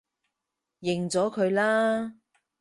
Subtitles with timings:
[0.81, 2.15] 認咗佢啦